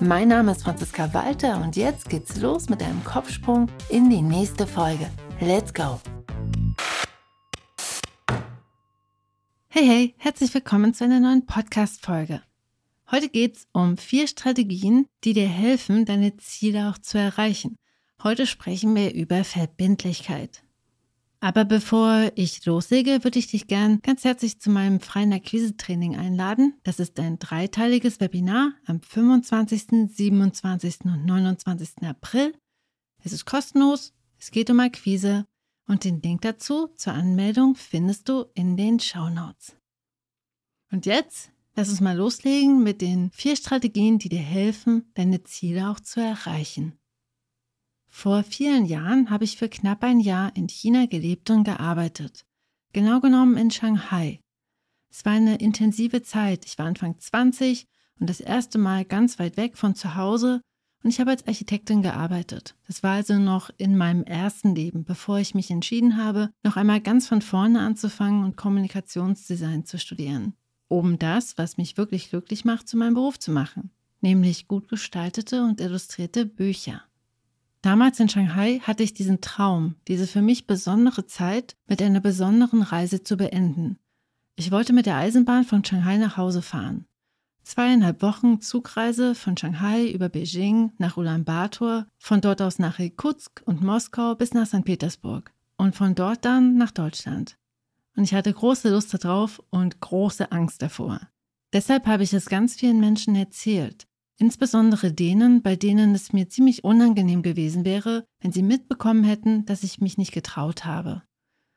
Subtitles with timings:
[0.00, 4.66] Mein Name ist Franziska Walter und jetzt geht's los mit einem Kopfsprung in die nächste
[4.66, 5.08] Folge.
[5.40, 6.00] Let's go!
[9.68, 12.42] Hey, hey, herzlich willkommen zu einer neuen Podcast-Folge.
[13.10, 17.76] Heute geht es um vier Strategien, die dir helfen, deine Ziele auch zu erreichen.
[18.22, 20.64] Heute sprechen wir über Verbindlichkeit.
[21.44, 26.72] Aber bevor ich loslege, würde ich dich gern ganz herzlich zu meinem freien Akquise-Training einladen.
[26.84, 31.00] Das ist ein dreiteiliges Webinar am 25., 27.
[31.04, 32.02] und 29.
[32.04, 32.54] April.
[33.22, 35.44] Es ist kostenlos, es geht um Akquise
[35.86, 39.76] und den Link dazu zur Anmeldung findest du in den Show Notes.
[40.90, 45.90] Und jetzt lass uns mal loslegen mit den vier Strategien, die dir helfen, deine Ziele
[45.90, 46.98] auch zu erreichen.
[48.16, 52.46] Vor vielen Jahren habe ich für knapp ein Jahr in China gelebt und gearbeitet.
[52.92, 54.40] Genau genommen in Shanghai.
[55.10, 56.64] Es war eine intensive Zeit.
[56.64, 57.86] Ich war Anfang 20
[58.20, 60.60] und das erste Mal ganz weit weg von zu Hause
[61.02, 62.76] und ich habe als Architektin gearbeitet.
[62.86, 67.00] Das war also noch in meinem ersten Leben, bevor ich mich entschieden habe, noch einmal
[67.00, 70.54] ganz von vorne anzufangen und Kommunikationsdesign zu studieren.
[70.86, 75.64] Um das, was mich wirklich glücklich macht, zu meinem Beruf zu machen, nämlich gut gestaltete
[75.64, 77.02] und illustrierte Bücher.
[77.84, 82.80] Damals in Shanghai hatte ich diesen Traum, diese für mich besondere Zeit mit einer besonderen
[82.80, 83.98] Reise zu beenden.
[84.56, 87.04] Ich wollte mit der Eisenbahn von Shanghai nach Hause fahren.
[87.62, 93.82] Zweieinhalb Wochen Zugreise von Shanghai über Beijing nach Ulaanbaatar, von dort aus nach Irkutsk und
[93.82, 94.86] Moskau bis nach St.
[94.86, 97.58] Petersburg und von dort dann nach Deutschland.
[98.16, 101.20] Und ich hatte große Lust darauf und große Angst davor.
[101.74, 104.06] Deshalb habe ich es ganz vielen Menschen erzählt,
[104.38, 109.82] insbesondere denen, bei denen es mir ziemlich unangenehm gewesen wäre, wenn sie mitbekommen hätten, dass
[109.82, 111.22] ich mich nicht getraut habe.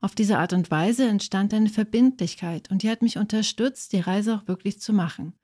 [0.00, 4.36] Auf diese Art und Weise entstand eine Verbindlichkeit und die hat mich unterstützt, die Reise
[4.36, 5.34] auch wirklich zu machen.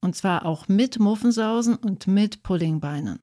[0.00, 3.20] Und zwar auch mit Muffensausen und mit Puddingbeinen.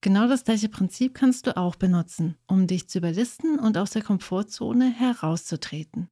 [0.00, 4.02] Genau das gleiche Prinzip kannst du auch benutzen, um dich zu überlisten und aus der
[4.02, 6.08] Komfortzone herauszutreten.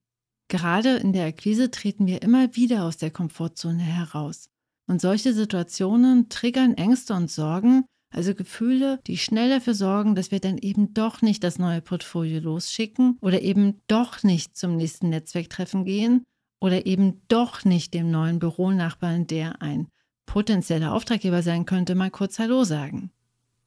[0.49, 4.49] Gerade in der Akquise treten wir immer wieder aus der Komfortzone heraus.
[4.87, 10.41] Und solche Situationen triggern Ängste und Sorgen, also Gefühle, die schnell dafür sorgen, dass wir
[10.41, 15.85] dann eben doch nicht das neue Portfolio losschicken oder eben doch nicht zum nächsten Netzwerktreffen
[15.85, 16.25] gehen
[16.61, 19.89] oder eben doch nicht dem neuen Büronachbarn, der ein
[20.25, 23.11] potenzieller Auftraggeber sein könnte, mal kurz Hallo sagen.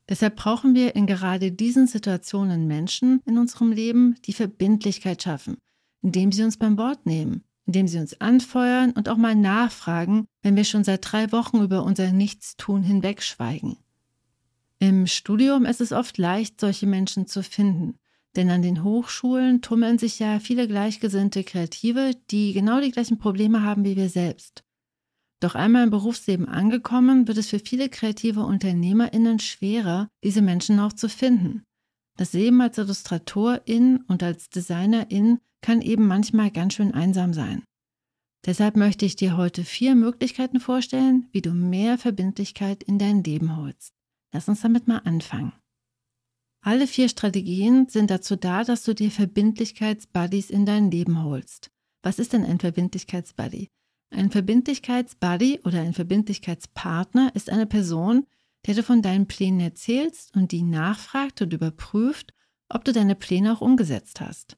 [0.09, 5.57] Deshalb brauchen wir in gerade diesen Situationen Menschen in unserem Leben, die Verbindlichkeit schaffen,
[6.01, 10.55] indem sie uns beim Wort nehmen, indem sie uns anfeuern und auch mal nachfragen, wenn
[10.55, 13.77] wir schon seit drei Wochen über unser Nichtstun hinwegschweigen.
[14.79, 17.99] Im Studium ist es oft leicht, solche Menschen zu finden,
[18.35, 23.61] denn an den Hochschulen tummeln sich ja viele gleichgesinnte Kreative, die genau die gleichen Probleme
[23.61, 24.63] haben wie wir selbst.
[25.39, 30.93] Doch einmal im Berufsleben angekommen, wird es für viele kreative UnternehmerInnen schwerer, diese Menschen auch
[30.93, 31.65] zu finden.
[32.17, 37.63] Das Leben als Illustratorin und als Designerin kann eben manchmal ganz schön einsam sein.
[38.45, 43.57] Deshalb möchte ich dir heute vier Möglichkeiten vorstellen, wie du mehr Verbindlichkeit in dein Leben
[43.57, 43.93] holst.
[44.31, 45.53] Lass uns damit mal anfangen.
[46.61, 51.71] Alle vier Strategien sind dazu da, dass du dir Verbindlichkeitsbuddies in dein Leben holst.
[52.01, 53.69] Was ist denn ein Verbindlichkeitsbuddy?
[54.11, 58.25] Ein Verbindlichkeitsbuddy oder ein Verbindlichkeitspartner ist eine Person,
[58.65, 62.33] der du von deinen Plänen erzählst und die nachfragt und überprüft,
[62.69, 64.57] ob du deine Pläne auch umgesetzt hast.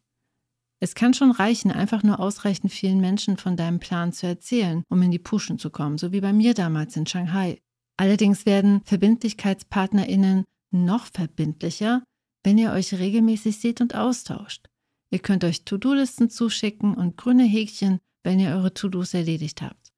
[0.82, 5.02] Es kann schon reichen, einfach nur ausreichend vielen Menschen von deinem Plan zu erzählen, um
[5.02, 7.62] in die Puschen zu kommen, so wie bei mir damals in Shanghai.
[7.98, 12.04] Allerdings werden VerbindlichkeitspartnerInnen noch verbindlicher,
[12.44, 14.68] wenn ihr euch regelmäßig seht und austauscht.
[15.12, 19.92] Ihr könnt euch To-Do-Listen zuschicken und grüne Häkchen wenn ihr eure To-Dos erledigt habt.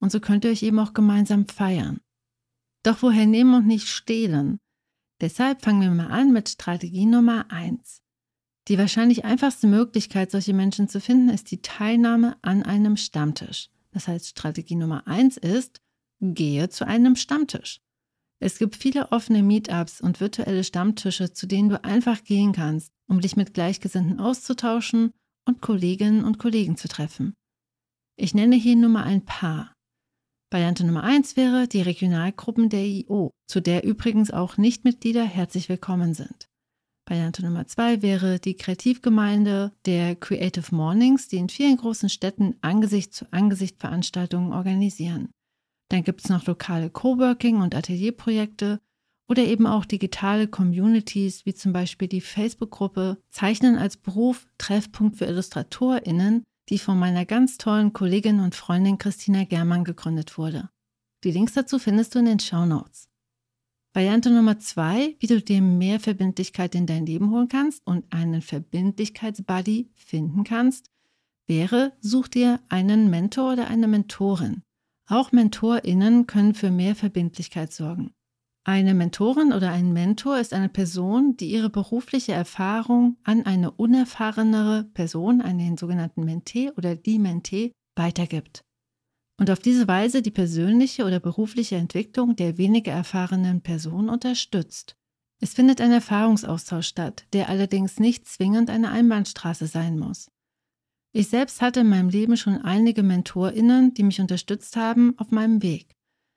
[0.00, 2.00] Und so könnt ihr euch eben auch gemeinsam feiern.
[2.82, 4.58] Doch woher nehmen und nicht stehlen?
[5.20, 8.00] Deshalb fangen wir mal an mit Strategie Nummer 1.
[8.68, 13.70] Die wahrscheinlich einfachste Möglichkeit, solche Menschen zu finden, ist die Teilnahme an einem Stammtisch.
[13.92, 15.80] Das heißt, Strategie Nummer 1 ist,
[16.20, 17.80] gehe zu einem Stammtisch.
[18.42, 23.20] Es gibt viele offene Meetups und virtuelle Stammtische, zu denen du einfach gehen kannst, um
[23.20, 25.12] dich mit Gleichgesinnten auszutauschen
[25.46, 27.34] und Kolleginnen und Kollegen zu treffen.
[28.16, 29.74] Ich nenne hier nur mal ein paar.
[30.50, 36.14] Variante Nummer eins wäre die Regionalgruppen der IO, zu der übrigens auch Nichtmitglieder herzlich willkommen
[36.14, 36.49] sind.
[37.10, 43.12] Variante Nummer zwei wäre die Kreativgemeinde der Creative Mornings, die in vielen großen Städten Angesicht
[43.12, 45.30] zu Angesicht Veranstaltungen organisieren.
[45.88, 48.80] Dann gibt es noch lokale Coworking- und Atelierprojekte
[49.28, 55.26] oder eben auch digitale Communities, wie zum Beispiel die Facebook-Gruppe Zeichnen als Beruf Treffpunkt für
[55.26, 60.70] IllustratorInnen, die von meiner ganz tollen Kollegin und Freundin Christina Germann gegründet wurde.
[61.24, 63.09] Die Links dazu findest du in den Show Notes.
[63.92, 68.40] Variante Nummer zwei, wie du dir mehr Verbindlichkeit in dein Leben holen kannst und einen
[68.40, 70.90] Verbindlichkeitsbuddy finden kannst,
[71.48, 74.62] wäre, such dir einen Mentor oder eine Mentorin.
[75.08, 78.12] Auch MentorInnen können für mehr Verbindlichkeit sorgen.
[78.62, 84.84] Eine Mentorin oder ein Mentor ist eine Person, die ihre berufliche Erfahrung an eine unerfahrenere
[84.94, 88.62] Person, an den sogenannten Mentee oder die Mentee, weitergibt
[89.40, 94.96] und auf diese Weise die persönliche oder berufliche Entwicklung der weniger erfahrenen Person unterstützt.
[95.40, 100.30] Es findet ein Erfahrungsaustausch statt, der allerdings nicht zwingend eine Einbahnstraße sein muss.
[101.12, 105.62] Ich selbst hatte in meinem Leben schon einige MentorInnen, die mich unterstützt haben auf meinem
[105.62, 105.94] Weg.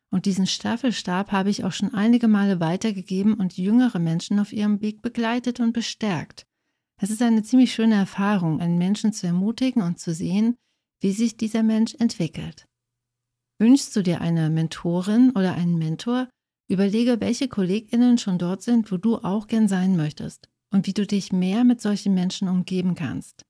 [0.10, 4.80] Und diesen Staffelstab habe ich auch schon einige Male weitergegeben und jüngere Menschen auf ihrem
[4.80, 6.46] Weg begleitet und bestärkt.
[7.02, 10.56] Es ist eine ziemlich schöne Erfahrung, einen Menschen zu ermutigen und zu sehen,
[11.02, 12.66] wie sich dieser Mensch entwickelt.
[13.60, 16.30] Wünschst du dir eine Mentorin oder einen Mentor?
[16.70, 21.06] Überlege, welche KollegInnen schon dort sind, wo du auch gern sein möchtest und wie du
[21.06, 23.44] dich mehr mit solchen Menschen umgeben kannst.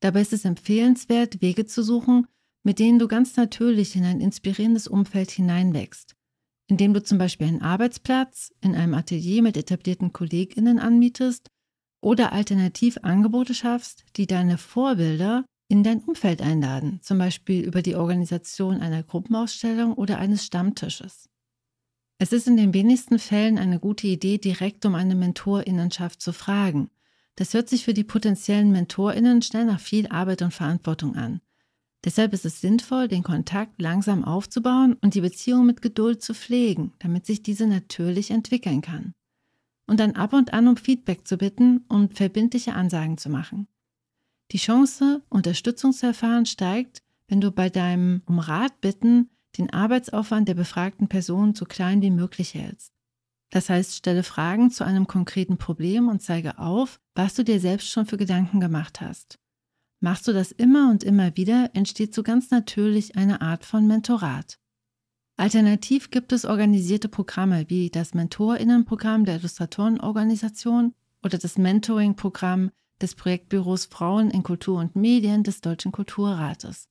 [0.00, 2.26] Dabei ist es empfehlenswert, Wege zu suchen,
[2.62, 6.14] mit denen du ganz natürlich in ein inspirierendes Umfeld hineinwächst,
[6.68, 11.48] indem du zum Beispiel einen Arbeitsplatz in einem Atelier mit etablierten KollegInnen anmietest
[12.02, 17.96] oder alternativ Angebote schaffst, die deine Vorbilder in dein Umfeld einladen, zum Beispiel über die
[17.96, 21.28] Organisation einer Gruppenausstellung oder eines Stammtisches.
[22.18, 26.88] Es ist in den wenigsten Fällen eine gute Idee, direkt um eine Mentorinnenschaft zu fragen.
[27.34, 31.42] Das hört sich für die potenziellen Mentorinnen schnell nach viel Arbeit und Verantwortung an.
[32.04, 36.92] Deshalb ist es sinnvoll, den Kontakt langsam aufzubauen und die Beziehung mit Geduld zu pflegen,
[37.00, 39.12] damit sich diese natürlich entwickeln kann.
[39.86, 43.66] Und dann ab und an um Feedback zu bitten und verbindliche Ansagen zu machen.
[44.52, 50.48] Die Chance, Unterstützung zu erfahren, steigt, wenn du bei deinem um Rat bitten den Arbeitsaufwand
[50.48, 52.92] der befragten Person so klein wie möglich hältst.
[53.50, 57.88] Das heißt, stelle Fragen zu einem konkreten Problem und zeige auf, was du dir selbst
[57.88, 59.38] schon für Gedanken gemacht hast.
[60.00, 64.58] Machst du das immer und immer wieder, entsteht so ganz natürlich eine Art von Mentorat.
[65.38, 72.70] Alternativ gibt es organisierte Programme wie das Mentorinnenprogramm der Illustratorenorganisation oder das Mentoring-Programm
[73.00, 76.88] des Projektbüros Frauen in Kultur und Medien des Deutschen Kulturrates.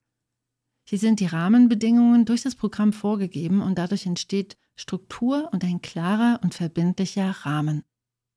[0.87, 6.39] Hier sind die Rahmenbedingungen durch das Programm vorgegeben und dadurch entsteht Struktur und ein klarer
[6.43, 7.83] und verbindlicher Rahmen.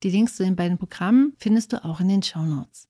[0.02, 2.88] Die Links zu den beiden Programmen findest du auch in den Show Notes.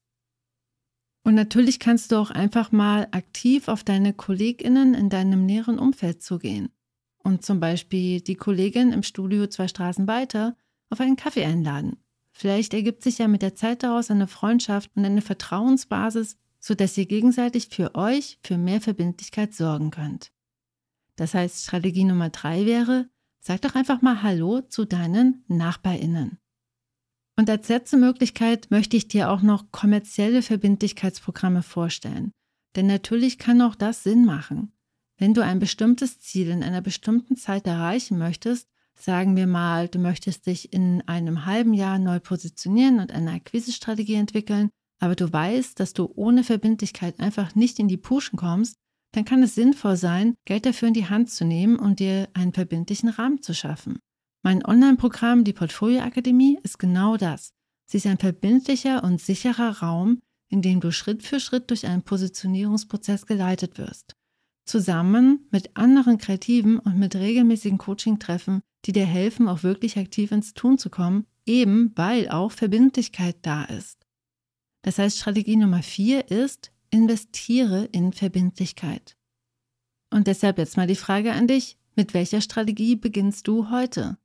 [1.23, 6.23] Und natürlich kannst du auch einfach mal aktiv auf deine KollegInnen in deinem näheren Umfeld
[6.23, 6.71] zugehen
[7.17, 10.55] und zum Beispiel die Kollegin im Studio zwei Straßen weiter
[10.89, 11.97] auf einen Kaffee einladen
[12.39, 17.05] Vielleicht ergibt sich ja mit der Zeit daraus eine Freundschaft und eine Vertrauensbasis, sodass ihr
[17.05, 20.31] gegenseitig für euch für mehr Verbindlichkeit sorgen könnt.
[21.17, 23.09] Das heißt, Strategie Nummer drei wäre,
[23.41, 26.37] sag doch einfach mal Hallo zu deinen NachbarInnen.
[27.35, 32.31] Und als letzte Möglichkeit möchte ich dir auch noch kommerzielle Verbindlichkeitsprogramme vorstellen.
[32.77, 34.71] Denn natürlich kann auch das Sinn machen.
[35.17, 38.69] Wenn du ein bestimmtes Ziel in einer bestimmten Zeit erreichen möchtest,
[39.01, 44.15] Sagen wir mal, du möchtest dich in einem halben Jahr neu positionieren und eine Akquisestrategie
[44.15, 48.75] entwickeln, aber du weißt, dass du ohne Verbindlichkeit einfach nicht in die Puschen kommst,
[49.13, 52.53] dann kann es sinnvoll sein, Geld dafür in die Hand zu nehmen und dir einen
[52.53, 53.99] verbindlichen Rahmen zu schaffen.
[54.43, 57.51] Mein Online-Programm, die Portfolio Akademie, ist genau das.
[57.89, 62.03] Sie ist ein verbindlicher und sicherer Raum, in dem du Schritt für Schritt durch einen
[62.03, 64.13] Positionierungsprozess geleitet wirst.
[64.65, 70.53] Zusammen mit anderen Kreativen und mit regelmäßigen Coaching-Treffen die dir helfen, auch wirklich aktiv ins
[70.53, 74.05] Tun zu kommen, eben weil auch Verbindlichkeit da ist.
[74.81, 79.17] Das heißt, Strategie Nummer vier ist, investiere in Verbindlichkeit.
[80.11, 84.17] Und deshalb jetzt mal die Frage an dich, mit welcher Strategie beginnst du heute?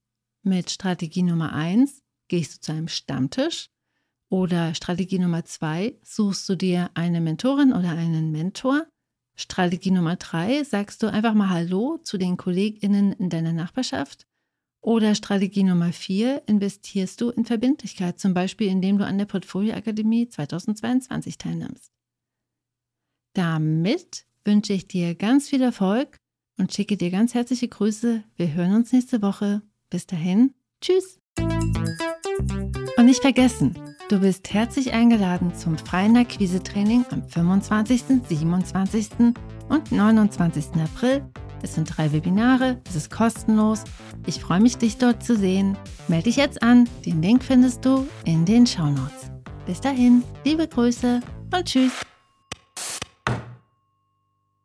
[0.43, 3.71] Mit Strategie Nummer eins gehst du zu einem Stammtisch
[4.29, 8.87] oder Strategie Nummer zwei suchst du dir eine Mentorin oder einen Mentor
[9.37, 14.27] Strategie Nummer drei, sagst du einfach mal Hallo zu den KollegInnen in deiner Nachbarschaft.
[14.85, 19.75] Oder Strategie Nummer vier, investierst du in Verbindlichkeit, zum Beispiel indem du an der Portfolio
[19.75, 21.91] Akademie 2022 teilnimmst.
[23.33, 26.19] Damit wünsche ich dir ganz viel Erfolg
[26.59, 28.25] und schicke dir ganz herzliche Grüße.
[28.37, 29.63] Wir hören uns nächste Woche.
[29.89, 31.19] Bis dahin, tschüss.
[31.39, 33.75] Und nicht vergessen,
[34.11, 39.09] Du bist herzlich eingeladen zum freien Akquise-Training am 25., 27.
[39.71, 40.67] und 29.
[40.75, 41.25] April.
[41.65, 43.85] Es sind drei Webinare, es ist kostenlos.
[44.27, 45.79] Ich freue mich, dich dort zu sehen.
[46.09, 49.31] Melde dich jetzt an, den Link findest du in den Show Notes.
[49.65, 51.21] Bis dahin, liebe Grüße
[51.55, 51.93] und tschüss.